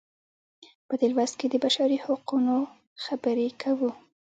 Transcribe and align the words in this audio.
په 0.87 0.93
دې 0.99 1.07
لوست 1.13 1.35
کې 1.39 1.47
د 1.49 1.55
بشري 1.63 1.97
حقونو 2.05 2.55
خبرې 3.03 3.47
کوو. 3.61 3.91